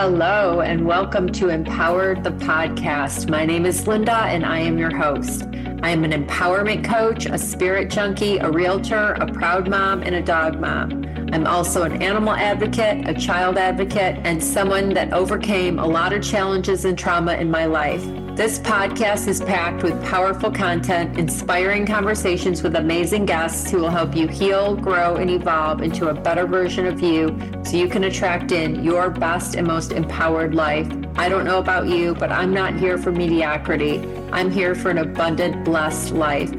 Hello, 0.00 0.60
and 0.60 0.86
welcome 0.86 1.28
to 1.32 1.48
Empowered 1.48 2.22
the 2.22 2.30
Podcast. 2.30 3.28
My 3.28 3.44
name 3.44 3.66
is 3.66 3.88
Linda, 3.88 4.14
and 4.14 4.46
I 4.46 4.60
am 4.60 4.78
your 4.78 4.96
host. 4.96 5.42
I 5.82 5.90
am 5.90 6.04
an 6.04 6.12
empowerment 6.12 6.84
coach, 6.84 7.26
a 7.26 7.36
spirit 7.36 7.90
junkie, 7.90 8.38
a 8.38 8.48
realtor, 8.48 9.14
a 9.14 9.26
proud 9.26 9.68
mom, 9.68 10.04
and 10.04 10.14
a 10.14 10.22
dog 10.22 10.60
mom. 10.60 11.04
I'm 11.32 11.48
also 11.48 11.82
an 11.82 12.00
animal 12.00 12.32
advocate, 12.32 13.08
a 13.08 13.14
child 13.14 13.58
advocate, 13.58 14.20
and 14.22 14.42
someone 14.42 14.90
that 14.90 15.12
overcame 15.12 15.80
a 15.80 15.86
lot 15.86 16.12
of 16.12 16.22
challenges 16.22 16.84
and 16.84 16.96
trauma 16.96 17.34
in 17.34 17.50
my 17.50 17.66
life. 17.66 18.04
This 18.38 18.60
podcast 18.60 19.26
is 19.26 19.40
packed 19.40 19.82
with 19.82 20.00
powerful 20.04 20.52
content, 20.52 21.18
inspiring 21.18 21.84
conversations 21.84 22.62
with 22.62 22.76
amazing 22.76 23.26
guests 23.26 23.68
who 23.68 23.78
will 23.78 23.90
help 23.90 24.14
you 24.14 24.28
heal, 24.28 24.76
grow, 24.76 25.16
and 25.16 25.28
evolve 25.28 25.82
into 25.82 26.06
a 26.06 26.14
better 26.14 26.46
version 26.46 26.86
of 26.86 27.00
you 27.00 27.36
so 27.64 27.76
you 27.76 27.88
can 27.88 28.04
attract 28.04 28.52
in 28.52 28.84
your 28.84 29.10
best 29.10 29.56
and 29.56 29.66
most 29.66 29.90
empowered 29.90 30.54
life. 30.54 30.86
I 31.16 31.28
don't 31.28 31.44
know 31.44 31.58
about 31.58 31.88
you, 31.88 32.14
but 32.14 32.30
I'm 32.30 32.54
not 32.54 32.74
here 32.74 32.96
for 32.96 33.10
mediocrity. 33.10 33.98
I'm 34.30 34.52
here 34.52 34.76
for 34.76 34.90
an 34.90 34.98
abundant, 34.98 35.64
blessed 35.64 36.12
life. 36.12 36.52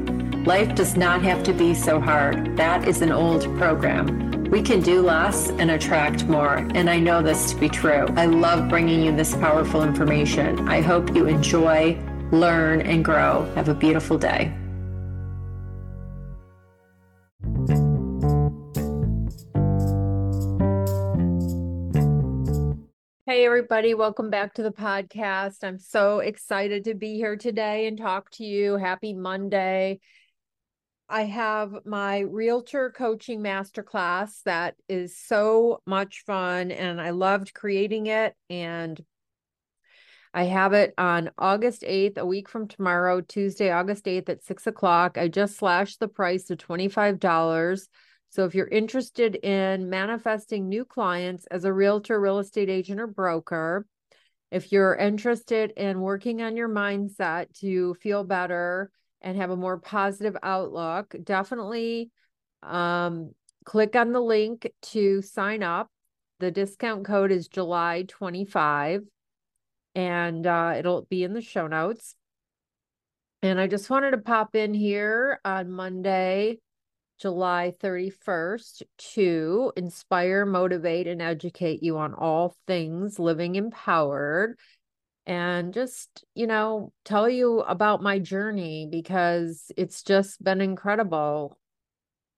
Life 0.44 0.74
does 0.74 0.98
not 0.98 1.22
have 1.22 1.42
to 1.44 1.54
be 1.54 1.72
so 1.72 1.98
hard. 1.98 2.58
That 2.58 2.86
is 2.86 3.00
an 3.00 3.10
old 3.10 3.44
program. 3.56 4.39
We 4.50 4.62
can 4.62 4.80
do 4.80 5.00
less 5.00 5.48
and 5.48 5.70
attract 5.70 6.26
more. 6.26 6.56
And 6.74 6.90
I 6.90 6.98
know 6.98 7.22
this 7.22 7.52
to 7.52 7.56
be 7.56 7.68
true. 7.68 8.08
I 8.16 8.26
love 8.26 8.68
bringing 8.68 9.00
you 9.00 9.14
this 9.14 9.32
powerful 9.36 9.84
information. 9.84 10.68
I 10.68 10.80
hope 10.80 11.14
you 11.14 11.26
enjoy, 11.26 11.96
learn, 12.32 12.80
and 12.80 13.04
grow. 13.04 13.48
Have 13.54 13.68
a 13.68 13.74
beautiful 13.74 14.18
day. 14.18 14.52
Hey, 23.24 23.46
everybody, 23.46 23.94
welcome 23.94 24.30
back 24.30 24.54
to 24.54 24.64
the 24.64 24.72
podcast. 24.72 25.62
I'm 25.62 25.78
so 25.78 26.18
excited 26.18 26.86
to 26.86 26.94
be 26.94 27.14
here 27.14 27.36
today 27.36 27.86
and 27.86 27.96
talk 27.96 28.28
to 28.32 28.44
you. 28.44 28.76
Happy 28.78 29.14
Monday. 29.14 30.00
I 31.10 31.24
have 31.24 31.74
my 31.84 32.20
realtor 32.20 32.92
coaching 32.96 33.40
masterclass 33.42 34.42
that 34.44 34.76
is 34.88 35.18
so 35.18 35.82
much 35.84 36.22
fun 36.24 36.70
and 36.70 37.00
I 37.00 37.10
loved 37.10 37.52
creating 37.52 38.06
it. 38.06 38.36
And 38.48 39.02
I 40.32 40.44
have 40.44 40.72
it 40.72 40.94
on 40.96 41.30
August 41.36 41.82
8th, 41.82 42.16
a 42.16 42.24
week 42.24 42.48
from 42.48 42.68
tomorrow, 42.68 43.20
Tuesday, 43.20 43.72
August 43.72 44.04
8th 44.04 44.28
at 44.28 44.44
six 44.44 44.68
o'clock. 44.68 45.18
I 45.18 45.26
just 45.26 45.56
slashed 45.56 45.98
the 45.98 46.06
price 46.06 46.44
to 46.44 46.56
$25. 46.56 47.88
So 48.28 48.44
if 48.44 48.54
you're 48.54 48.68
interested 48.68 49.34
in 49.34 49.90
manifesting 49.90 50.68
new 50.68 50.84
clients 50.84 51.46
as 51.46 51.64
a 51.64 51.72
realtor, 51.72 52.20
real 52.20 52.38
estate 52.38 52.70
agent, 52.70 53.00
or 53.00 53.08
broker, 53.08 53.84
if 54.52 54.70
you're 54.70 54.94
interested 54.94 55.72
in 55.76 56.00
working 56.00 56.40
on 56.40 56.56
your 56.56 56.68
mindset 56.68 57.52
to 57.58 57.94
feel 57.94 58.22
better, 58.22 58.92
and 59.22 59.36
have 59.36 59.50
a 59.50 59.56
more 59.56 59.78
positive 59.78 60.36
outlook, 60.42 61.14
definitely 61.22 62.10
um, 62.62 63.30
click 63.64 63.96
on 63.96 64.12
the 64.12 64.20
link 64.20 64.70
to 64.82 65.22
sign 65.22 65.62
up. 65.62 65.88
The 66.38 66.50
discount 66.50 67.04
code 67.04 67.32
is 67.32 67.48
July 67.48 68.04
25 68.08 69.02
and 69.94 70.46
uh, 70.46 70.74
it'll 70.78 71.02
be 71.02 71.24
in 71.24 71.34
the 71.34 71.42
show 71.42 71.66
notes. 71.66 72.14
And 73.42 73.60
I 73.60 73.66
just 73.66 73.88
wanted 73.90 74.12
to 74.12 74.18
pop 74.18 74.54
in 74.54 74.74
here 74.74 75.40
on 75.44 75.70
Monday, 75.70 76.58
July 77.18 77.72
31st 77.80 78.82
to 79.14 79.72
inspire, 79.76 80.44
motivate, 80.44 81.06
and 81.06 81.22
educate 81.22 81.82
you 81.82 81.98
on 81.98 82.14
all 82.14 82.54
things 82.66 83.18
living 83.18 83.56
empowered 83.56 84.58
and 85.26 85.72
just, 85.72 86.24
you 86.34 86.46
know, 86.46 86.92
tell 87.04 87.28
you 87.28 87.60
about 87.60 88.02
my 88.02 88.18
journey 88.18 88.88
because 88.90 89.70
it's 89.76 90.02
just 90.02 90.42
been 90.42 90.60
incredible. 90.60 91.58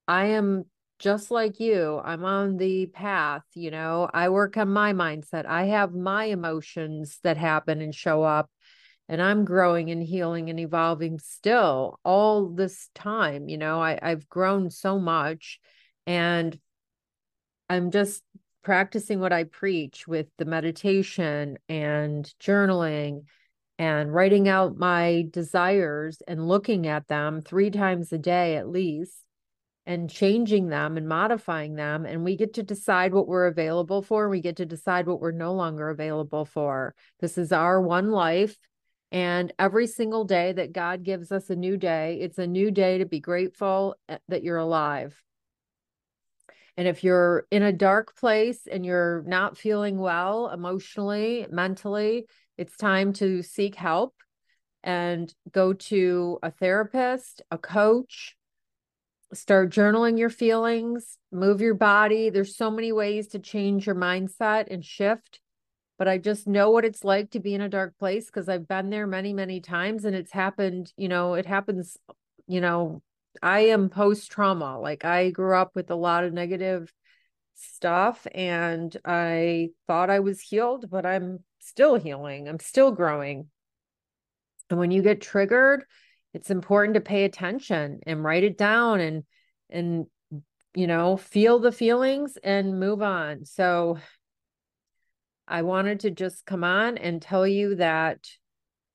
I 0.07 0.27
am 0.27 0.65
just 0.99 1.31
like 1.31 1.59
you. 1.59 2.01
I'm 2.05 2.25
on 2.25 2.57
the 2.59 2.87
path, 2.87 3.43
you 3.55 3.71
know, 3.71 4.09
I 4.13 4.29
work 4.29 4.57
on 4.57 4.69
my 4.69 4.93
mindset. 4.93 5.47
I 5.47 5.65
have 5.65 5.93
my 5.93 6.25
emotions 6.25 7.19
that 7.25 7.37
happen 7.37 7.81
and 7.81 7.95
show 7.95 8.23
up, 8.23 8.51
and 9.09 9.21
I'm 9.21 9.45
growing 9.45 9.91
and 9.91 10.03
healing 10.03 10.51
and 10.51 10.61
evolving 10.61 11.19
still 11.19 11.99
all 12.05 12.49
this 12.49 12.89
time. 12.95 13.49
You 13.49 13.59
know, 13.59 13.81
I, 13.81 13.99
I've 14.01 14.29
grown 14.29 14.71
so 14.71 14.99
much 14.99 15.61
and 16.07 16.59
I'm 17.69 17.91
just 17.91 18.23
practicing 18.63 19.21
what 19.21 19.33
I 19.33 19.45
preach 19.45 20.07
with 20.07 20.27
the 20.39 20.45
meditation 20.45 21.59
and 21.69 22.25
journaling 22.41 23.25
and 23.79 24.15
writing 24.15 24.49
out 24.49 24.77
my 24.77 25.27
desires 25.31 26.23
and 26.29 26.47
looking 26.47 26.87
at 26.87 27.09
them 27.09 27.43
three 27.43 27.71
times 27.71 28.13
a 28.13 28.19
day 28.19 28.57
at 28.57 28.69
least 28.69 29.25
and 29.87 30.09
changing 30.09 30.69
them 30.69 30.97
and 30.97 31.09
modifying 31.09 31.75
them. 31.75 32.07
And 32.07 32.23
we 32.23 32.37
get 32.37 32.55
to 32.55 32.63
decide 32.63 33.13
what 33.13 33.27
we're 33.27 33.47
available 33.47 34.03
for. 34.03 34.25
And 34.25 34.31
we 34.31 34.41
get 34.41 34.57
to 34.57 34.67
decide 34.67 35.07
what 35.07 35.21
we're 35.21 35.33
no 35.33 35.55
longer 35.55 35.91
available 35.91 36.45
for. 36.45 36.95
This 37.21 37.37
is 37.37 37.53
our 37.53 37.81
one 37.81 38.11
life. 38.11 38.57
And 39.11 39.53
every 39.59 39.89
single 39.89 40.25
day 40.25 40.53
that 40.53 40.73
god 40.73 41.03
gives 41.03 41.31
us 41.31 41.51
a 41.51 41.55
new 41.55 41.77
day 41.77 42.19
it's 42.23 42.39
a 42.39 42.47
new 42.47 42.71
day 42.71 42.97
to 42.97 43.05
be 43.05 43.21
grateful 43.21 43.95
eh, 44.09 44.17
that 44.29 44.43
you're 44.43 44.57
alive 44.57 45.23
and 46.77 46.89
if 46.89 47.05
you're 47.05 47.47
in 47.51 47.63
a 47.63 47.73
dark 47.73 48.17
place 48.17 48.67
and 48.71 48.85
you're 48.85 49.23
not 49.27 49.59
feeling 49.59 49.99
well 49.99 50.49
emotionally, 50.49 51.47
mentally, 51.51 52.27
it's 52.57 52.77
time 52.77 53.13
to 53.15 53.43
seek 53.43 53.75
help 53.75 54.15
and 54.83 55.33
go 55.51 55.73
to 55.73 56.39
a 56.43 56.51
therapist, 56.51 57.43
a 57.51 57.59
coach, 57.59 58.37
start 59.35 59.71
journaling 59.71 60.19
your 60.19 60.31
feelings, 60.31 61.19
move 61.31 61.61
your 61.61 61.75
body. 61.75 62.31
There's 62.31 62.57
so 62.57 62.71
many 62.71 62.93
ways 62.93 63.29
to 63.29 63.39
change 63.39 63.87
your 63.87 63.95
mindset 63.95 64.67
and 64.71 64.85
shift. 64.85 65.41
But 65.99 66.09
I 66.09 66.19
just 66.19 66.49
know 66.49 66.71
what 66.71 66.85
it's 66.85 67.05
like 67.05 67.31
to 67.31 67.41
be 67.41 67.55
in 67.55 67.61
a 67.61 67.69
dark 67.69 67.97
place 67.99 68.27
because 68.27 68.49
I've 68.49 68.67
been 68.67 68.91
there 68.91 69.07
many, 69.07 69.33
many 69.33 69.61
times 69.61 70.05
and 70.05 70.17
it's 70.17 70.33
happened, 70.33 70.93
you 70.97 71.09
know, 71.09 71.35
it 71.35 71.47
happens, 71.47 71.97
you 72.49 72.61
know, 72.61 73.03
I 73.41 73.61
am 73.61 73.89
post 73.89 74.31
trauma. 74.31 74.79
Like 74.79 75.05
I 75.05 75.31
grew 75.31 75.57
up 75.57 75.75
with 75.75 75.91
a 75.91 75.97
lot 75.97 76.25
of 76.25 76.33
negative 76.33 76.93
stuff 77.55 78.27
and 78.35 78.95
I 79.05 79.71
thought 79.87 80.11
I 80.11 80.21
was 80.21 80.41
healed, 80.41 80.91
but 80.91 81.07
I'm 81.07 81.41
still 81.61 81.95
healing. 81.95 82.49
I'm 82.49 82.59
still 82.59 82.91
growing. 82.91 83.49
And 84.71 84.79
when 84.79 84.91
you 84.91 85.03
get 85.03 85.21
triggered, 85.21 85.85
it's 86.35 86.51
important 86.51 86.95
to 86.95 87.01
pay 87.01 87.25
attention 87.25 88.01
and 88.07 88.25
write 88.25 88.45
it 88.45 88.59
down 88.59 89.01
and 89.01 89.25
and 89.71 90.07
you 90.75 90.87
know, 90.87 91.17
feel 91.17 91.59
the 91.59 91.73
feelings 91.73 92.39
and 92.43 92.81
move 92.81 93.03
on. 93.03 93.45
So 93.45 93.99
I 95.47 95.63
wanted 95.63 96.01
to 96.01 96.11
just 96.11 96.47
come 96.47 96.65
on 96.65 96.97
and 96.97 97.21
tell 97.21 97.47
you 97.47 97.77
that 97.77 98.27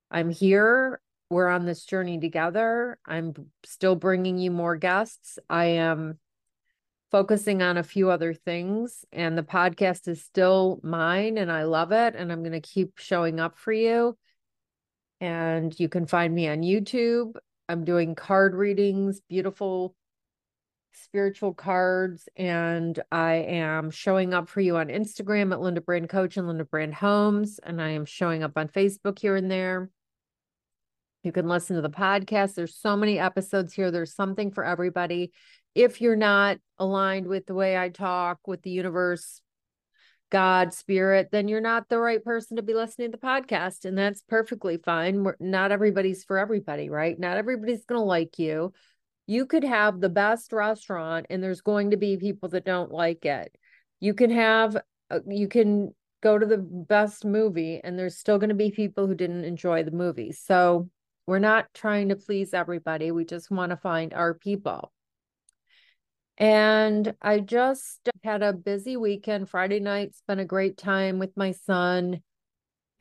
I'm 0.10 0.30
here 0.30 1.00
we're 1.30 1.48
on 1.48 1.66
this 1.66 1.84
journey 1.86 2.20
together. 2.20 2.98
I'm 3.06 3.34
still 3.66 3.96
bringing 3.96 4.38
you 4.38 4.52
more 4.52 4.76
guests. 4.76 5.40
I 5.50 5.66
am 5.66 6.20
focusing 7.12 7.62
on 7.62 7.78
a 7.78 7.84
few 7.84 8.10
other 8.10 8.34
things, 8.34 9.06
and 9.12 9.38
the 9.38 9.44
podcast 9.44 10.08
is 10.08 10.24
still 10.24 10.80
mine, 10.84 11.38
and 11.38 11.52
I 11.52 11.64
love 11.64 11.92
it. 11.92 12.16
And 12.16 12.32
I'm 12.32 12.42
going 12.42 12.52
to 12.54 12.62
keep 12.62 12.98
showing 12.98 13.40
up 13.40 13.58
for 13.58 13.74
you. 13.74 14.18
And 15.20 15.78
you 15.80 15.90
can 15.90 16.06
find 16.06 16.34
me 16.34 16.48
on 16.48 16.62
YouTube. 16.62 17.36
I'm 17.70 17.84
doing 17.84 18.16
card 18.16 18.56
readings, 18.56 19.20
beautiful 19.28 19.96
spiritual 21.04 21.54
cards, 21.54 22.28
and 22.36 23.00
I 23.12 23.34
am 23.34 23.92
showing 23.92 24.34
up 24.34 24.50
for 24.50 24.62
you 24.62 24.78
on 24.78 24.88
Instagram 24.88 25.52
at 25.52 25.62
Linda 25.62 25.82
Brand 25.82 26.10
Coach 26.10 26.38
and 26.38 26.48
Linda 26.48 26.66
Brand 26.66 26.96
Homes, 26.96 27.60
and 27.60 27.82
I 27.82 27.90
am 27.90 28.06
showing 28.06 28.44
up 28.44 28.54
on 28.56 28.68
Facebook 28.68 29.20
here 29.20 29.36
and 29.36 29.50
there. 29.50 29.90
You 31.24 31.32
can 31.32 31.48
listen 31.48 31.76
to 31.76 31.82
the 31.82 31.90
podcast. 31.90 32.56
There's 32.56 32.76
so 32.76 32.96
many 32.96 33.20
episodes 33.20 33.74
here. 33.74 33.92
There's 33.92 34.14
something 34.14 34.52
for 34.52 34.64
everybody. 34.64 35.32
If 35.76 36.02
you're 36.02 36.16
not 36.16 36.58
aligned 36.78 37.28
with 37.28 37.46
the 37.46 37.54
way 37.54 37.78
I 37.78 37.90
talk, 37.90 38.40
with 38.48 38.62
the 38.62 38.72
universe, 38.72 39.42
God, 40.30 40.74
spirit, 40.74 41.30
then 41.32 41.48
you're 41.48 41.62
not 41.62 41.90
the 41.90 42.00
right 42.00 42.24
person 42.24 42.58
to 42.58 42.64
be 42.64 42.74
listening 42.74 43.12
to 43.12 43.18
the 43.18 43.26
podcast. 43.26 43.86
And 43.86 43.98
that's 43.98 44.24
perfectly 44.24 44.78
fine. 44.78 45.24
We're, 45.24 45.36
not 45.40 45.72
everybody's 45.72 46.24
for 46.24 46.38
everybody, 46.38 46.90
right? 46.90 47.18
Not 47.18 47.38
everybody's 47.38 47.86
going 47.86 48.00
to 48.00 48.06
like 48.06 48.38
you. 48.38 48.74
You 49.26 49.46
could 49.46 49.64
have 49.64 50.00
the 50.00 50.10
best 50.10 50.54
restaurant 50.54 51.28
and 51.30 51.42
there's 51.44 51.62
going 51.62 51.92
to 51.92 51.98
be 51.98 52.18
people 52.18 52.50
that 52.50 52.66
don't 52.66 52.92
like 52.92 53.26
it. 53.26 53.56
You 54.00 54.14
can 54.14 54.30
have, 54.32 54.78
uh, 55.10 55.20
you 55.28 55.48
can 55.48 55.94
go 56.22 56.38
to 56.38 56.46
the 56.46 56.58
best 56.58 57.26
movie 57.26 57.80
and 57.84 57.98
there's 57.98 58.18
still 58.18 58.38
going 58.38 58.50
to 58.50 58.56
be 58.56 58.72
people 58.72 59.08
who 59.08 59.16
didn't 59.16 59.44
enjoy 59.44 59.84
the 59.84 59.92
movie. 59.92 60.32
So 60.32 60.90
we're 61.28 61.40
not 61.40 61.74
trying 61.74 62.10
to 62.10 62.16
please 62.16 62.54
everybody. 62.54 63.12
We 63.12 63.26
just 63.26 63.52
want 63.52 63.72
to 63.72 63.78
find 63.78 64.14
our 64.14 64.34
people. 64.34 64.92
And 66.38 67.16
I 67.22 67.40
just 67.40 68.10
had 68.24 68.42
a 68.42 68.54
busy 68.54 68.96
weekend. 68.96 69.50
Friday 69.50 69.80
night, 69.80 70.16
spent 70.16 70.40
a 70.40 70.46
great 70.46 70.78
time 70.78 71.20
with 71.20 71.36
my 71.36 71.52
son, 71.52 72.22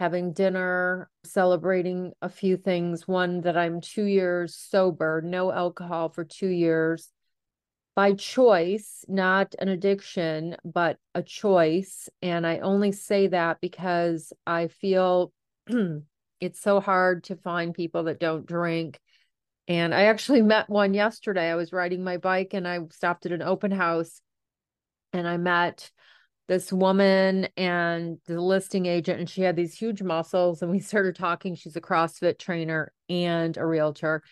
having 0.00 0.32
dinner, 0.32 1.08
celebrating 1.24 2.12
a 2.20 2.28
few 2.28 2.56
things. 2.56 3.06
One 3.06 3.42
that 3.42 3.56
I'm 3.56 3.80
two 3.80 4.04
years 4.04 4.56
sober, 4.56 5.22
no 5.22 5.52
alcohol 5.52 6.08
for 6.08 6.24
two 6.24 6.48
years 6.48 7.12
by 7.94 8.12
choice, 8.12 9.04
not 9.08 9.54
an 9.58 9.68
addiction, 9.68 10.56
but 10.64 10.98
a 11.14 11.22
choice. 11.22 12.08
And 12.22 12.46
I 12.46 12.58
only 12.58 12.92
say 12.92 13.28
that 13.28 13.58
because 13.60 14.32
I 14.46 14.68
feel 14.68 15.32
it's 16.40 16.60
so 16.60 16.80
hard 16.80 17.24
to 17.24 17.36
find 17.36 17.74
people 17.74 18.04
that 18.04 18.20
don't 18.20 18.46
drink. 18.46 18.98
And 19.68 19.94
I 19.94 20.04
actually 20.04 20.42
met 20.42 20.68
one 20.68 20.94
yesterday. 20.94 21.50
I 21.50 21.56
was 21.56 21.72
riding 21.72 22.04
my 22.04 22.16
bike 22.16 22.54
and 22.54 22.66
I 22.66 22.80
stopped 22.90 23.26
at 23.26 23.32
an 23.32 23.42
open 23.42 23.70
house 23.70 24.20
and 25.12 25.26
I 25.26 25.36
met 25.36 25.90
this 26.48 26.72
woman 26.72 27.48
and 27.56 28.18
the 28.26 28.40
listing 28.40 28.86
agent 28.86 29.18
and 29.18 29.28
she 29.28 29.42
had 29.42 29.56
these 29.56 29.76
huge 29.76 30.02
muscles 30.02 30.62
and 30.62 30.70
we 30.70 30.78
started 30.80 31.16
talking. 31.16 31.54
She's 31.54 31.76
a 31.76 31.80
crossfit 31.80 32.38
trainer 32.38 32.92
and 33.08 33.56
a 33.56 33.66
realtor 33.66 34.22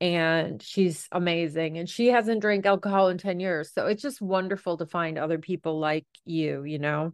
and 0.00 0.62
she's 0.62 1.06
amazing 1.12 1.76
and 1.76 1.88
she 1.88 2.06
hasn't 2.08 2.40
drank 2.40 2.64
alcohol 2.64 3.08
in 3.08 3.18
10 3.18 3.38
years. 3.38 3.72
So 3.72 3.86
it's 3.86 4.02
just 4.02 4.22
wonderful 4.22 4.78
to 4.78 4.86
find 4.86 5.18
other 5.18 5.38
people 5.38 5.78
like 5.78 6.06
you 6.24 6.64
you 6.64 6.78
know 6.78 7.12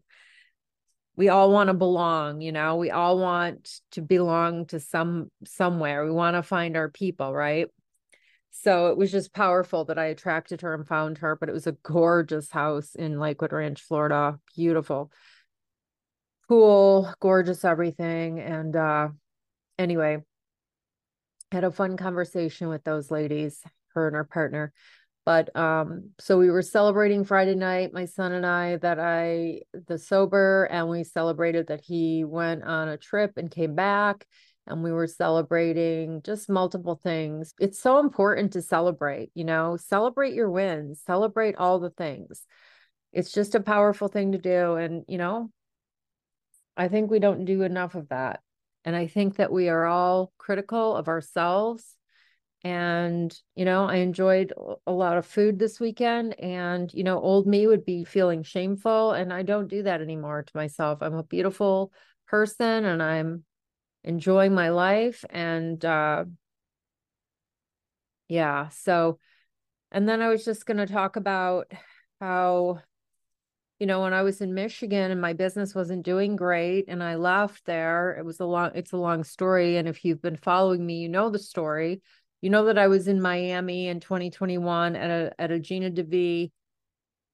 we 1.16 1.28
all 1.28 1.50
want 1.50 1.68
to 1.68 1.74
belong 1.74 2.40
you 2.40 2.52
know? 2.52 2.76
We 2.76 2.90
all 2.90 3.18
want 3.18 3.80
to 3.92 4.02
belong 4.02 4.66
to 4.66 4.80
some 4.80 5.30
somewhere. 5.46 6.04
We 6.04 6.12
want 6.12 6.36
to 6.36 6.42
find 6.42 6.76
our 6.76 6.88
people 6.88 7.34
right? 7.34 7.68
So 8.50 8.88
it 8.88 8.96
was 8.96 9.12
just 9.12 9.34
powerful 9.34 9.84
that 9.86 9.98
i 9.98 10.06
attracted 10.06 10.62
her 10.62 10.74
and 10.74 10.86
found 10.86 11.18
her 11.18 11.36
but 11.36 11.48
it 11.48 11.52
was 11.52 11.66
a 11.66 11.76
gorgeous 11.82 12.50
house 12.50 12.94
in 12.94 13.18
lakewood 13.20 13.52
ranch 13.52 13.82
florida. 13.82 14.38
Beautiful. 14.54 15.10
Cool 16.48 17.12
gorgeous 17.20 17.64
everything 17.64 18.40
and 18.40 18.76
uh 18.76 19.08
anyway 19.78 20.18
had 21.52 21.64
a 21.64 21.70
fun 21.70 21.96
conversation 21.96 22.68
with 22.68 22.82
those 22.84 23.10
ladies 23.10 23.62
her 23.94 24.06
and 24.06 24.16
her 24.16 24.24
partner 24.24 24.72
but 25.26 25.54
um 25.54 26.10
so 26.18 26.38
we 26.38 26.50
were 26.50 26.62
celebrating 26.62 27.24
friday 27.24 27.54
night 27.54 27.92
my 27.92 28.06
son 28.06 28.32
and 28.32 28.46
i 28.46 28.76
that 28.76 28.98
i 28.98 29.60
the 29.88 29.98
sober 29.98 30.64
and 30.70 30.88
we 30.88 31.04
celebrated 31.04 31.66
that 31.66 31.82
he 31.82 32.24
went 32.24 32.62
on 32.62 32.88
a 32.88 32.96
trip 32.96 33.36
and 33.36 33.50
came 33.50 33.74
back 33.74 34.26
and 34.68 34.82
we 34.82 34.90
were 34.90 35.06
celebrating 35.06 36.22
just 36.22 36.50
multiple 36.50 36.98
things. 37.00 37.54
It's 37.60 37.78
so 37.78 38.00
important 38.00 38.54
to 38.54 38.62
celebrate 38.62 39.30
you 39.34 39.44
know? 39.44 39.76
Celebrate 39.76 40.32
your 40.32 40.50
wins 40.50 41.02
celebrate 41.04 41.56
all 41.56 41.78
the 41.78 41.90
things. 41.90 42.46
It's 43.12 43.32
just 43.32 43.54
a 43.54 43.60
powerful 43.60 44.08
thing 44.08 44.32
to 44.32 44.38
do 44.38 44.76
and 44.76 45.04
you 45.08 45.18
know 45.18 45.50
i 46.76 46.88
think 46.88 47.10
we 47.10 47.18
don't 47.18 47.44
do 47.44 47.62
enough 47.62 47.94
of 47.94 48.08
that. 48.08 48.40
And 48.84 48.94
i 48.94 49.08
think 49.08 49.36
that 49.36 49.52
we 49.52 49.68
are 49.68 49.86
all 49.86 50.32
critical 50.38 50.94
of 50.94 51.08
ourselves 51.08 51.95
and 52.66 53.40
you 53.54 53.64
know 53.64 53.84
i 53.84 53.96
enjoyed 53.96 54.52
a 54.88 54.92
lot 54.92 55.16
of 55.16 55.24
food 55.24 55.56
this 55.56 55.78
weekend 55.78 56.38
and 56.40 56.92
you 56.92 57.04
know 57.04 57.20
old 57.20 57.46
me 57.46 57.64
would 57.64 57.84
be 57.84 58.02
feeling 58.02 58.42
shameful 58.42 59.12
and 59.12 59.32
i 59.32 59.40
don't 59.40 59.68
do 59.68 59.84
that 59.84 60.00
anymore 60.00 60.42
to 60.42 60.56
myself. 60.56 60.98
I'm 61.00 61.14
a 61.14 61.22
beautiful 61.22 61.92
person 62.26 62.84
and 62.84 63.00
i'm 63.00 63.44
enjoying 64.02 64.52
my 64.52 64.70
life 64.70 65.24
and 65.30 65.84
uh 65.84 66.24
yeah 68.26 68.68
so 68.70 69.20
and 69.92 70.08
then 70.08 70.20
i 70.20 70.28
was 70.28 70.44
just 70.44 70.66
going 70.66 70.78
to 70.78 70.92
talk 70.92 71.14
about 71.14 71.70
how 72.20 72.80
you 73.78 73.86
know 73.86 74.02
when 74.02 74.12
i 74.12 74.22
was 74.22 74.40
in 74.40 74.54
michigan 74.54 75.12
and 75.12 75.20
my 75.20 75.34
business 75.34 75.72
wasn't 75.72 76.04
doing 76.04 76.34
great 76.34 76.86
and 76.88 77.00
i 77.00 77.14
left 77.14 77.64
there 77.64 78.16
it 78.18 78.24
was 78.24 78.40
a 78.40 78.44
long 78.44 78.72
it's 78.74 78.90
a 78.90 78.96
long 78.96 79.22
story 79.22 79.76
and 79.76 79.86
if 79.86 80.04
you've 80.04 80.22
been 80.22 80.36
following 80.36 80.84
me 80.84 80.94
you 80.94 81.08
know 81.08 81.30
the 81.30 81.38
story 81.38 82.02
you 82.40 82.50
know 82.50 82.66
that 82.66 82.78
I 82.78 82.88
was 82.88 83.08
in 83.08 83.20
Miami 83.20 83.88
in 83.88 84.00
2021 84.00 84.96
at 84.96 85.10
a 85.10 85.32
at 85.40 85.50
a 85.50 85.58
Gina 85.58 85.90
DeVee 85.90 86.50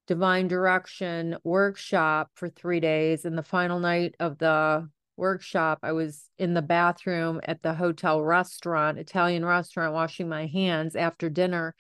Divine 0.07 0.49
Direction 0.49 1.37
workshop 1.45 2.31
for 2.35 2.49
three 2.49 2.81
days. 2.81 3.25
And 3.25 3.37
the 3.37 3.43
final 3.43 3.79
night 3.79 4.15
of 4.21 4.39
the 4.39 4.89
workshop, 5.17 5.81
I 5.83 5.93
was 5.93 6.29
in 6.39 6.55
the 6.55 6.63
bathroom 6.63 7.41
at 7.45 7.63
the 7.63 7.75
hotel 7.75 8.23
restaurant, 8.23 8.99
Italian 8.99 9.45
restaurant, 9.45 9.95
washing 9.95 10.29
my 10.29 10.47
hands 10.47 10.97
after 10.97 11.29
dinner. 11.29 11.75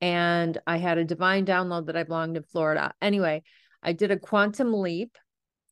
And 0.00 0.58
I 0.66 0.78
had 0.78 0.98
a 0.98 1.04
divine 1.04 1.44
download 1.44 1.86
that 1.86 1.96
I 1.96 2.04
belonged 2.04 2.36
in 2.36 2.44
Florida. 2.44 2.92
Anyway, 3.02 3.42
I 3.82 3.92
did 3.92 4.10
a 4.10 4.18
quantum 4.18 4.72
leap 4.72 5.16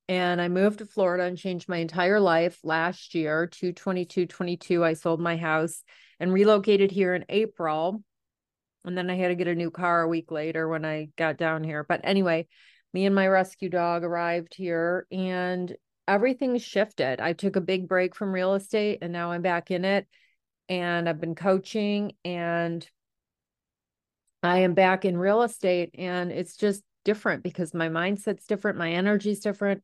and 0.09 0.41
I 0.41 0.49
moved 0.49 0.79
to 0.79 0.87
Florida 0.87 1.25
and 1.25 1.37
changed 1.37 1.69
my 1.69 1.79
entire 1.79 2.21
life 2.21 2.61
last 2.63 3.15
year, 3.15 3.47
222 3.47 4.27
22. 4.27 4.85
I 4.85 4.93
sold 4.95 5.21
my 5.21 5.37
house 5.37 5.83
and 6.21 6.33
relocated 6.33 6.91
here 6.91 7.15
in 7.15 7.25
April. 7.29 8.03
And 8.85 8.97
then 8.97 9.11
I 9.11 9.17
had 9.17 9.29
to 9.29 9.35
get 9.35 9.49
a 9.49 9.55
new 9.55 9.71
car 9.71 10.03
a 10.03 10.09
week 10.09 10.31
later 10.31 10.69
when 10.69 10.85
I 10.85 11.09
got 11.17 11.37
down 11.39 11.65
here. 11.65 11.83
But 11.83 12.03
anyway, 12.05 12.47
me 12.95 13.05
and 13.05 13.15
my 13.15 13.27
rescue 13.27 13.69
dog 13.69 14.05
arrived 14.05 14.55
here 14.55 15.09
and 15.11 15.75
everything 16.07 16.57
shifted. 16.59 17.21
I 17.21 17.33
took 17.33 17.57
a 17.57 17.61
big 17.61 17.89
break 17.89 18.15
from 18.15 18.33
real 18.33 18.55
estate 18.55 18.99
and 19.03 19.13
now 19.13 19.33
I'm 19.33 19.43
back 19.43 19.73
in 19.73 19.85
it. 19.85 20.07
And 20.69 21.09
I've 21.09 21.21
been 21.21 21.35
coaching 21.35 22.13
and 22.25 22.89
I 24.43 24.59
am 24.59 24.75
back 24.75 25.05
in 25.05 25.19
real 25.19 25.43
estate 25.43 25.91
and 25.95 26.31
it's 26.31 26.57
just 26.57 26.83
different 27.07 27.43
because 27.43 27.73
my 27.73 27.89
mindset's 27.89 28.47
different, 28.47 28.77
my 28.77 28.93
energy's 28.93 29.41
different, 29.41 29.83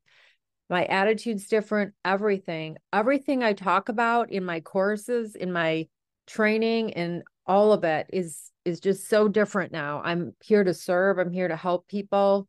my 0.68 0.84
attitude's 0.86 1.46
different, 1.46 1.94
everything. 2.04 2.76
Everything 2.92 3.42
I 3.42 3.54
talk 3.54 3.88
about 3.88 4.30
in 4.30 4.44
my 4.44 4.60
courses, 4.60 5.36
in 5.36 5.52
my 5.52 5.86
training 6.26 6.94
and 6.94 7.22
all 7.46 7.72
of 7.72 7.84
it 7.84 8.08
is 8.12 8.50
is 8.64 8.80
just 8.80 9.08
so 9.08 9.28
different 9.28 9.72
now. 9.72 10.02
I'm 10.04 10.34
here 10.42 10.64
to 10.64 10.74
serve, 10.74 11.18
I'm 11.18 11.32
here 11.32 11.48
to 11.48 11.56
help 11.56 11.88
people 11.88 12.48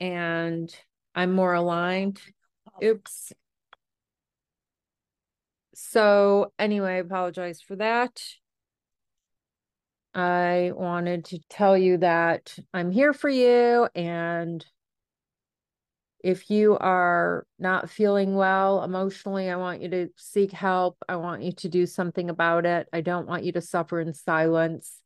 and 0.00 0.74
I'm 1.14 1.32
more 1.32 1.54
aligned. 1.54 2.20
Oops. 2.82 3.32
So 5.74 6.52
anyway, 6.58 6.94
I 6.94 6.96
apologize 6.96 7.60
for 7.60 7.76
that. 7.76 8.22
I 10.14 10.72
wanted 10.74 11.26
to 11.26 11.38
tell 11.48 11.78
you 11.78 11.98
that 11.98 12.58
I'm 12.74 12.90
here 12.90 13.12
for 13.12 13.28
you 13.28 13.88
and 13.94 14.64
if 16.22 16.50
you 16.50 16.76
are 16.76 17.46
not 17.58 17.88
feeling 17.88 18.34
well 18.34 18.84
emotionally, 18.84 19.48
I 19.48 19.56
want 19.56 19.80
you 19.80 19.88
to 19.88 20.08
seek 20.16 20.52
help. 20.52 20.98
I 21.08 21.16
want 21.16 21.42
you 21.42 21.52
to 21.52 21.68
do 21.68 21.86
something 21.86 22.28
about 22.28 22.66
it. 22.66 22.88
I 22.92 23.00
don't 23.00 23.26
want 23.26 23.44
you 23.44 23.52
to 23.52 23.62
suffer 23.62 24.00
in 24.00 24.12
silence. 24.12 25.00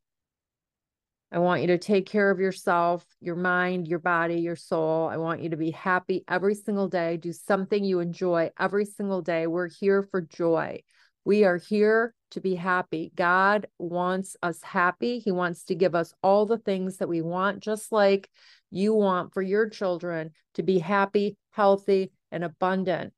I 1.31 1.39
want 1.39 1.61
you 1.61 1.67
to 1.67 1.77
take 1.77 2.05
care 2.05 2.29
of 2.31 2.39
yourself, 2.39 3.05
your 3.19 3.35
mind, 3.35 3.87
your 3.87 3.99
body, 3.99 4.41
your 4.41 4.55
soul. 4.55 5.07
I 5.07 5.17
want 5.17 5.41
you 5.41 5.49
to 5.49 5.57
be 5.57 5.71
happy 5.71 6.23
every 6.27 6.55
single 6.55 6.87
day. 6.87 7.17
Do 7.17 7.31
something 7.31 7.83
you 7.83 7.99
enjoy 7.99 8.51
every 8.59 8.85
single 8.85 9.21
day. 9.21 9.47
We're 9.47 9.69
here 9.69 10.03
for 10.03 10.21
joy. 10.21 10.83
We 11.23 11.43
are 11.45 11.57
here 11.57 12.13
to 12.35 12.41
be 12.41 12.55
happy. 12.55 13.11
God 13.15 13.67
wants 13.79 14.37
us 14.43 14.61
happy. 14.61 15.19
He 15.19 15.31
wants 15.31 15.63
to 15.65 15.75
give 15.75 15.95
us 15.95 16.13
all 16.21 16.45
the 16.45 16.57
things 16.57 16.97
that 16.97 17.09
we 17.09 17.21
want, 17.21 17.61
just 17.61 17.91
like 17.91 18.29
you 18.69 18.93
want 18.93 19.33
for 19.33 19.41
your 19.41 19.69
children 19.69 20.31
to 20.55 20.63
be 20.63 20.79
happy, 20.79 21.37
healthy, 21.51 22.11
and 22.31 22.43
abundant. 22.43 23.13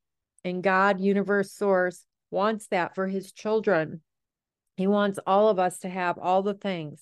And 0.45 0.63
God, 0.63 1.01
universe 1.01 1.51
source, 1.51 2.05
wants 2.29 2.67
that 2.67 2.93
for 2.93 3.07
his 3.07 3.31
children. 3.31 4.01
He 4.75 4.85
wants 4.85 5.19
all 5.25 5.49
of 5.49 5.57
us 5.57 5.79
to 5.79 5.89
have 5.89 6.19
all 6.19 6.43
the 6.43 6.53
things. 6.53 7.01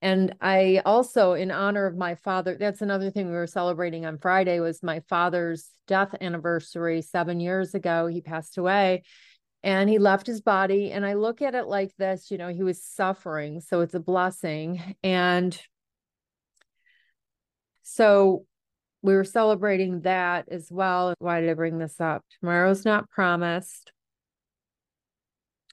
And 0.00 0.34
I 0.40 0.82
also, 0.86 1.32
in 1.32 1.50
honor 1.50 1.86
of 1.86 1.96
my 1.96 2.14
father, 2.14 2.56
that's 2.58 2.80
another 2.80 3.10
thing 3.10 3.26
we 3.26 3.32
were 3.32 3.48
celebrating 3.48 4.06
on 4.06 4.18
Friday 4.18 4.60
was 4.60 4.82
my 4.82 5.00
father's 5.08 5.68
death 5.88 6.14
anniversary 6.20 7.02
seven 7.02 7.40
years 7.40 7.74
ago. 7.74 8.06
He 8.06 8.20
passed 8.20 8.56
away 8.56 9.02
and 9.62 9.88
he 9.88 9.98
left 9.98 10.26
his 10.26 10.40
body. 10.40 10.92
And 10.92 11.04
I 11.04 11.14
look 11.14 11.42
at 11.42 11.54
it 11.54 11.66
like 11.66 11.94
this, 11.96 12.30
you 12.30 12.38
know, 12.38 12.48
he 12.48 12.62
was 12.62 12.82
suffering. 12.82 13.60
So 13.60 13.80
it's 13.80 13.94
a 13.94 14.00
blessing. 14.00 14.96
And 15.02 15.58
so 17.82 18.46
we 19.02 19.14
were 19.14 19.24
celebrating 19.24 20.02
that 20.02 20.46
as 20.50 20.68
well. 20.70 21.14
Why 21.18 21.40
did 21.40 21.50
I 21.50 21.54
bring 21.54 21.78
this 21.78 22.00
up? 22.00 22.24
Tomorrow's 22.38 22.84
not 22.84 23.10
promised. 23.10 23.92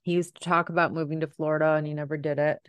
He 0.04 0.14
used 0.14 0.36
to 0.36 0.42
talk 0.42 0.70
about 0.70 0.94
moving 0.94 1.20
to 1.20 1.28
Florida 1.28 1.74
and 1.74 1.86
he 1.86 1.94
never 1.94 2.18
did 2.18 2.40
it. 2.40 2.60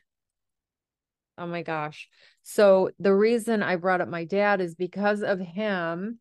Oh 1.36 1.46
my 1.46 1.62
gosh. 1.62 2.08
So 2.42 2.90
the 2.98 3.14
reason 3.14 3.62
I 3.62 3.76
brought 3.76 4.00
up 4.00 4.08
my 4.08 4.24
dad 4.24 4.60
is 4.60 4.74
because 4.74 5.22
of 5.22 5.38
him. 5.38 6.18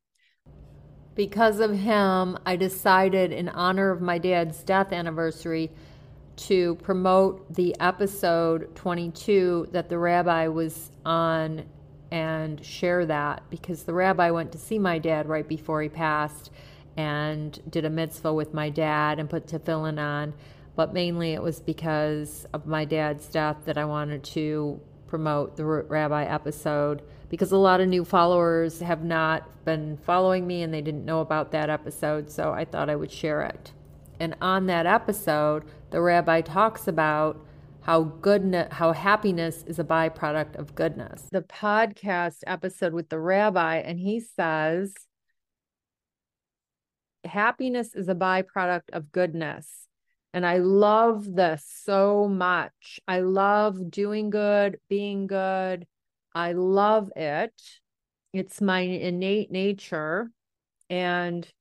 Because 1.17 1.59
of 1.61 1.71
him, 1.71 2.37
I 2.45 2.55
decided 2.57 3.31
in 3.31 3.49
honor 3.49 3.89
of 3.89 4.01
my 4.03 4.19
dad's 4.19 4.61
death 4.61 4.93
anniversary 4.93 5.71
to 6.35 6.75
promote 6.75 7.55
the 7.55 7.75
episode 7.79 8.75
22 8.75 9.69
that 9.71 9.89
the 9.89 9.97
rabbi 9.97 10.47
was 10.47 10.91
on 11.03 11.63
and 12.11 12.63
share 12.63 13.03
that 13.07 13.41
because 13.49 13.81
the 13.81 13.95
rabbi 13.95 14.29
went 14.29 14.51
to 14.51 14.59
see 14.59 14.77
my 14.77 14.99
dad 14.99 15.27
right 15.27 15.47
before 15.47 15.81
he 15.81 15.89
passed 15.89 16.51
and 16.95 17.59
did 17.67 17.83
a 17.83 17.89
mitzvah 17.89 18.31
with 18.31 18.53
my 18.53 18.69
dad 18.69 19.17
and 19.17 19.27
put 19.27 19.47
tefillin 19.47 19.99
on. 19.99 20.35
But 20.75 20.93
mainly 20.93 21.33
it 21.33 21.41
was 21.41 21.59
because 21.59 22.45
of 22.53 22.67
my 22.67 22.85
dad's 22.85 23.25
death 23.25 23.57
that 23.65 23.79
I 23.79 23.85
wanted 23.85 24.23
to 24.23 24.79
promote 25.07 25.57
the 25.57 25.65
rabbi 25.65 26.25
episode 26.25 27.01
because 27.29 27.51
a 27.51 27.57
lot 27.57 27.81
of 27.81 27.87
new 27.87 28.05
followers 28.05 28.79
have 28.79 29.03
not 29.03 29.65
been 29.65 29.97
following 29.97 30.47
me 30.47 30.61
and 30.61 30.73
they 30.73 30.81
didn't 30.81 31.05
know 31.05 31.21
about 31.21 31.51
that 31.51 31.69
episode. 31.69 32.29
So 32.29 32.53
I 32.53 32.65
thought 32.65 32.89
I 32.89 32.95
would 32.95 33.11
share 33.11 33.41
it. 33.41 33.73
And 34.19 34.35
on 34.41 34.65
that 34.67 34.85
episode, 34.85 35.63
the 35.91 36.01
rabbi 36.01 36.41
talks 36.41 36.87
about 36.87 37.39
how 37.81 38.03
goodness 38.03 38.67
how 38.73 38.91
happiness 38.91 39.63
is 39.65 39.79
a 39.79 39.83
byproduct 39.83 40.55
of 40.57 40.75
goodness. 40.75 41.27
The 41.31 41.41
podcast 41.41 42.39
episode 42.45 42.93
with 42.93 43.09
the 43.09 43.19
rabbi 43.19 43.77
and 43.77 43.97
he 43.97 44.19
says 44.19 44.93
happiness 47.23 47.95
is 47.95 48.09
a 48.09 48.15
byproduct 48.15 48.89
of 48.93 49.11
goodness. 49.11 49.87
And 50.33 50.45
I 50.45 50.57
love 50.57 51.33
this 51.35 51.65
so 51.65 52.27
much. 52.27 52.99
I 53.07 53.21
love 53.21 53.89
doing 53.89 54.29
good, 54.29 54.79
being 54.89 55.27
good. 55.27 55.87
I 56.37 56.51
love 56.51 57.11
it. 57.15 57.51
It's 58.31 58.61
my 58.61 58.81
innate 58.81 59.49
nature. 59.49 60.29
And 60.87 61.51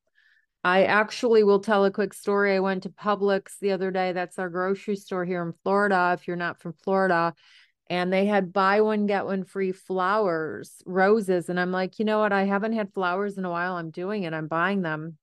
I 0.62 0.84
actually 0.84 1.44
will 1.44 1.60
tell 1.60 1.86
a 1.86 1.90
quick 1.90 2.12
story. 2.12 2.54
I 2.54 2.60
went 2.60 2.82
to 2.82 2.90
Publix 2.90 3.58
the 3.58 3.72
other 3.72 3.90
day. 3.90 4.12
That's 4.12 4.38
our 4.38 4.50
grocery 4.50 4.96
store 4.96 5.24
here 5.24 5.42
in 5.42 5.54
Florida, 5.62 6.14
if 6.18 6.28
you're 6.28 6.36
not 6.36 6.60
from 6.60 6.74
Florida. 6.74 7.32
And 7.88 8.12
they 8.12 8.26
had 8.26 8.52
buy 8.52 8.82
one, 8.82 9.06
get 9.06 9.24
one 9.24 9.44
free 9.44 9.72
flowers, 9.72 10.82
roses. 10.84 11.48
And 11.48 11.58
I'm 11.58 11.72
like, 11.72 11.98
you 11.98 12.04
know 12.04 12.18
what? 12.18 12.34
I 12.34 12.44
haven't 12.44 12.74
had 12.74 12.92
flowers 12.92 13.38
in 13.38 13.46
a 13.46 13.50
while. 13.50 13.76
I'm 13.76 13.90
doing 13.90 14.24
it. 14.24 14.34
I'm 14.34 14.46
buying 14.46 14.82
them. 14.82 15.16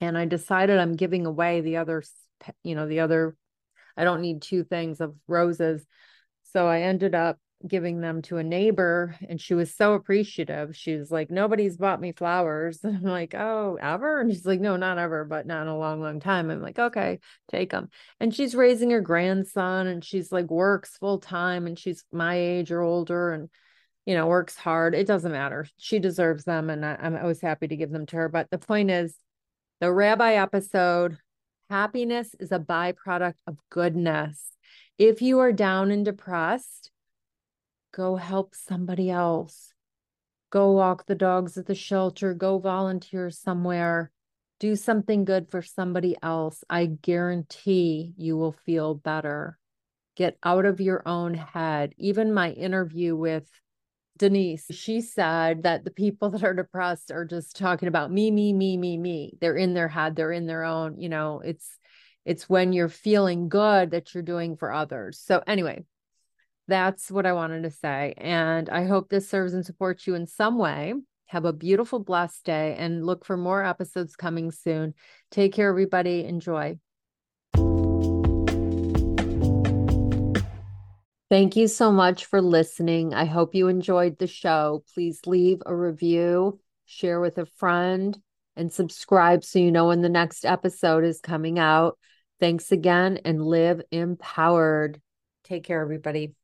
And 0.00 0.16
I 0.16 0.24
decided 0.24 0.78
I'm 0.78 0.96
giving 0.96 1.26
away 1.26 1.60
the 1.60 1.76
other, 1.76 2.02
you 2.62 2.74
know, 2.74 2.88
the 2.88 3.00
other, 3.00 3.36
I 3.94 4.04
don't 4.04 4.22
need 4.22 4.40
two 4.40 4.64
things 4.64 5.02
of 5.02 5.14
roses. 5.28 5.84
So 6.54 6.66
I 6.66 6.80
ended 6.82 7.14
up 7.14 7.38
giving 7.66 8.00
them 8.00 8.20
to 8.20 8.36
a 8.36 8.44
neighbor 8.44 9.16
and 9.28 9.40
she 9.40 9.54
was 9.54 9.74
so 9.74 9.94
appreciative. 9.94 10.76
She 10.76 10.96
was 10.96 11.10
like, 11.10 11.30
Nobody's 11.30 11.76
bought 11.76 12.00
me 12.00 12.12
flowers. 12.12 12.80
And 12.84 12.96
I'm 12.96 13.02
like, 13.02 13.34
Oh, 13.34 13.78
ever? 13.80 14.20
And 14.20 14.30
she's 14.30 14.46
like, 14.46 14.60
No, 14.60 14.76
not 14.76 14.98
ever, 14.98 15.24
but 15.24 15.46
not 15.46 15.62
in 15.62 15.68
a 15.68 15.78
long, 15.78 16.00
long 16.00 16.20
time. 16.20 16.50
I'm 16.50 16.60
like, 16.60 16.78
Okay, 16.78 17.20
take 17.50 17.70
them. 17.70 17.88
And 18.20 18.34
she's 18.34 18.54
raising 18.54 18.90
her 18.90 19.00
grandson 19.00 19.86
and 19.86 20.04
she's 20.04 20.30
like, 20.30 20.50
works 20.50 20.96
full 20.98 21.18
time 21.18 21.66
and 21.66 21.78
she's 21.78 22.04
my 22.12 22.36
age 22.36 22.70
or 22.70 22.82
older 22.82 23.32
and, 23.32 23.48
you 24.04 24.14
know, 24.14 24.26
works 24.26 24.56
hard. 24.56 24.94
It 24.94 25.06
doesn't 25.06 25.32
matter. 25.32 25.66
She 25.78 25.98
deserves 25.98 26.44
them. 26.44 26.68
And 26.68 26.84
I, 26.84 26.96
I'm 27.00 27.16
always 27.16 27.40
happy 27.40 27.68
to 27.68 27.76
give 27.76 27.90
them 27.90 28.06
to 28.06 28.16
her. 28.16 28.28
But 28.28 28.50
the 28.50 28.58
point 28.58 28.90
is, 28.90 29.16
the 29.80 29.92
rabbi 29.92 30.34
episode 30.34 31.18
happiness 31.70 32.34
is 32.38 32.52
a 32.52 32.58
byproduct 32.58 33.34
of 33.46 33.56
goodness. 33.70 34.52
If 34.98 35.22
you 35.22 35.40
are 35.40 35.52
down 35.52 35.90
and 35.90 36.04
depressed, 36.04 36.90
go 37.94 38.16
help 38.16 38.54
somebody 38.54 39.10
else. 39.10 39.72
Go 40.50 40.72
walk 40.72 41.06
the 41.06 41.14
dogs 41.14 41.56
at 41.56 41.66
the 41.66 41.74
shelter, 41.74 42.34
go 42.34 42.58
volunteer 42.58 43.30
somewhere, 43.30 44.10
do 44.58 44.76
something 44.76 45.24
good 45.24 45.48
for 45.50 45.62
somebody 45.62 46.16
else. 46.22 46.64
I 46.68 46.86
guarantee 46.86 48.12
you 48.16 48.36
will 48.36 48.56
feel 48.66 48.94
better. 48.94 49.58
Get 50.16 50.38
out 50.42 50.64
of 50.64 50.80
your 50.80 51.02
own 51.06 51.34
head. 51.34 51.94
Even 51.96 52.34
my 52.34 52.50
interview 52.50 53.16
with 53.16 53.48
Denise, 54.16 54.66
she 54.70 55.00
said 55.00 55.64
that 55.64 55.84
the 55.84 55.90
people 55.90 56.30
that 56.30 56.44
are 56.44 56.54
depressed 56.54 57.10
are 57.10 57.24
just 57.24 57.56
talking 57.56 57.88
about 57.88 58.12
me, 58.12 58.30
me, 58.30 58.52
me, 58.52 58.76
me, 58.76 58.96
me. 58.96 59.36
They're 59.40 59.56
in 59.56 59.74
their 59.74 59.88
head, 59.88 60.14
they're 60.14 60.32
in 60.32 60.46
their 60.46 60.64
own, 60.64 61.00
you 61.00 61.08
know, 61.08 61.40
it's 61.44 61.78
it's 62.24 62.48
when 62.48 62.72
you're 62.72 62.88
feeling 62.88 63.48
good 63.48 63.90
that 63.90 64.14
you're 64.14 64.22
doing 64.22 64.56
for 64.56 64.72
others. 64.72 65.18
So 65.18 65.42
anyway, 65.46 65.84
that's 66.66 67.10
what 67.10 67.26
I 67.26 67.32
wanted 67.32 67.62
to 67.64 67.70
say. 67.70 68.14
And 68.16 68.68
I 68.68 68.84
hope 68.84 69.08
this 69.08 69.28
serves 69.28 69.54
and 69.54 69.64
supports 69.64 70.06
you 70.06 70.14
in 70.14 70.26
some 70.26 70.58
way. 70.58 70.94
Have 71.26 71.44
a 71.44 71.52
beautiful, 71.52 71.98
blessed 71.98 72.44
day 72.44 72.76
and 72.78 73.04
look 73.04 73.24
for 73.24 73.36
more 73.36 73.64
episodes 73.64 74.16
coming 74.16 74.50
soon. 74.50 74.94
Take 75.30 75.52
care, 75.52 75.68
everybody. 75.68 76.24
Enjoy. 76.24 76.78
Thank 81.30 81.56
you 81.56 81.66
so 81.66 81.90
much 81.90 82.26
for 82.26 82.40
listening. 82.40 83.14
I 83.14 83.24
hope 83.24 83.54
you 83.54 83.68
enjoyed 83.68 84.18
the 84.18 84.26
show. 84.26 84.84
Please 84.94 85.20
leave 85.26 85.62
a 85.66 85.74
review, 85.74 86.60
share 86.84 87.20
with 87.20 87.38
a 87.38 87.46
friend, 87.46 88.16
and 88.56 88.72
subscribe 88.72 89.42
so 89.42 89.58
you 89.58 89.72
know 89.72 89.88
when 89.88 90.02
the 90.02 90.08
next 90.08 90.44
episode 90.44 91.02
is 91.02 91.20
coming 91.20 91.58
out. 91.58 91.98
Thanks 92.38 92.70
again 92.70 93.18
and 93.24 93.44
live 93.44 93.82
empowered. 93.90 95.00
Take 95.44 95.64
care, 95.64 95.80
everybody. 95.80 96.34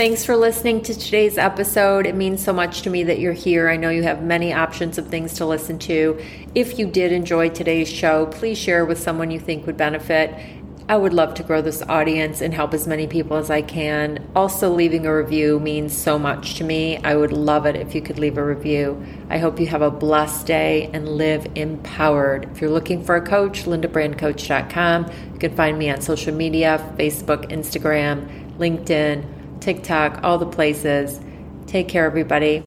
Thanks 0.00 0.24
for 0.24 0.34
listening 0.34 0.80
to 0.84 0.94
today's 0.94 1.36
episode. 1.36 2.06
It 2.06 2.14
means 2.14 2.42
so 2.42 2.54
much 2.54 2.80
to 2.80 2.88
me 2.88 3.04
that 3.04 3.18
you're 3.18 3.34
here. 3.34 3.68
I 3.68 3.76
know 3.76 3.90
you 3.90 4.02
have 4.04 4.22
many 4.22 4.50
options 4.50 4.96
of 4.96 5.08
things 5.08 5.34
to 5.34 5.44
listen 5.44 5.78
to. 5.80 6.18
If 6.54 6.78
you 6.78 6.86
did 6.86 7.12
enjoy 7.12 7.50
today's 7.50 7.86
show, 7.86 8.24
please 8.24 8.56
share 8.56 8.86
with 8.86 8.98
someone 8.98 9.30
you 9.30 9.38
think 9.38 9.66
would 9.66 9.76
benefit. 9.76 10.34
I 10.88 10.96
would 10.96 11.12
love 11.12 11.34
to 11.34 11.42
grow 11.42 11.60
this 11.60 11.82
audience 11.82 12.40
and 12.40 12.54
help 12.54 12.72
as 12.72 12.86
many 12.86 13.06
people 13.08 13.36
as 13.36 13.50
I 13.50 13.60
can. 13.60 14.26
Also, 14.34 14.70
leaving 14.70 15.04
a 15.04 15.14
review 15.14 15.60
means 15.60 15.94
so 15.94 16.18
much 16.18 16.54
to 16.54 16.64
me. 16.64 16.96
I 17.04 17.14
would 17.14 17.34
love 17.34 17.66
it 17.66 17.76
if 17.76 17.94
you 17.94 18.00
could 18.00 18.18
leave 18.18 18.38
a 18.38 18.42
review. 18.42 19.04
I 19.28 19.36
hope 19.36 19.60
you 19.60 19.66
have 19.66 19.82
a 19.82 19.90
blessed 19.90 20.46
day 20.46 20.88
and 20.94 21.10
live 21.10 21.46
empowered. 21.56 22.48
If 22.52 22.62
you're 22.62 22.70
looking 22.70 23.04
for 23.04 23.16
a 23.16 23.20
coach, 23.20 23.64
lindabrandcoach.com. 23.64 25.12
You 25.34 25.38
can 25.38 25.54
find 25.54 25.78
me 25.78 25.90
on 25.90 26.00
social 26.00 26.34
media 26.34 26.78
Facebook, 26.96 27.50
Instagram, 27.52 28.56
LinkedIn. 28.56 29.39
TikTok, 29.60 30.20
all 30.22 30.38
the 30.38 30.46
places. 30.46 31.20
Take 31.66 31.88
care, 31.88 32.04
everybody. 32.04 32.58